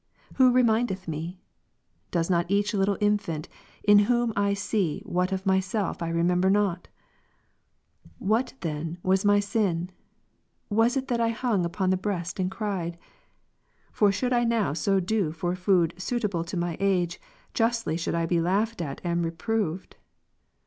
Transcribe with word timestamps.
Who 0.37 0.51
remindeth 0.51 1.07
me? 1.07 1.37
Doth 2.09 2.27
not 2.27 2.49
each 2.49 2.73
little 2.73 2.97
infant, 2.99 3.47
in 3.83 3.99
whom 4.09 4.33
I 4.35 4.55
see 4.55 5.03
what 5.05 5.31
of 5.31 5.45
myself 5.45 6.01
I 6.01 6.09
remember 6.09 6.49
not? 6.49 6.87
Wliat 8.19 8.53
then 8.61 8.97
was 9.03 9.23
my 9.23 9.39
sin? 9.39 9.91
Was 10.71 10.97
it 10.97 11.07
that 11.09 11.21
I 11.21 11.29
hung 11.29 11.65
upon 11.65 11.91
the 11.91 11.97
breast 11.97 12.39
and 12.39 12.49
cried? 12.49 12.97
For 13.91 14.11
should 14.11 14.33
I 14.33 14.43
now 14.43 14.73
so 14.73 14.99
do 14.99 15.31
for 15.31 15.55
food 15.55 15.93
suitable 15.99 16.43
to 16.45 16.57
my 16.57 16.77
age, 16.79 17.21
justly 17.53 17.95
should 17.95 18.15
I 18.15 18.25
be 18.25 18.41
laughed 18.41 18.81
at 18.81 19.01
and 19.03 19.23
reproved. 19.23 19.97